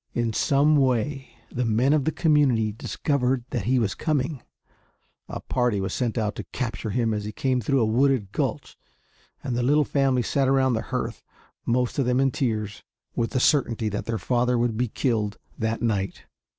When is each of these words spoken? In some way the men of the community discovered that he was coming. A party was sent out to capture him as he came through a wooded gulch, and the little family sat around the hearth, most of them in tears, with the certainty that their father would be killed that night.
In 0.15 0.33
some 0.33 0.77
way 0.77 1.29
the 1.51 1.63
men 1.63 1.93
of 1.93 2.05
the 2.05 2.11
community 2.11 2.71
discovered 2.71 3.43
that 3.51 3.65
he 3.65 3.77
was 3.77 3.93
coming. 3.93 4.41
A 5.29 5.39
party 5.41 5.79
was 5.79 5.93
sent 5.93 6.17
out 6.17 6.33
to 6.37 6.43
capture 6.45 6.89
him 6.89 7.13
as 7.13 7.23
he 7.23 7.31
came 7.31 7.61
through 7.61 7.81
a 7.81 7.85
wooded 7.85 8.31
gulch, 8.31 8.79
and 9.43 9.55
the 9.55 9.61
little 9.61 9.85
family 9.85 10.23
sat 10.23 10.47
around 10.47 10.73
the 10.73 10.81
hearth, 10.81 11.21
most 11.67 11.99
of 11.99 12.07
them 12.07 12.19
in 12.19 12.31
tears, 12.31 12.81
with 13.15 13.29
the 13.29 13.39
certainty 13.39 13.89
that 13.89 14.07
their 14.07 14.17
father 14.17 14.57
would 14.57 14.75
be 14.75 14.87
killed 14.87 15.37
that 15.59 15.83
night. 15.83 16.23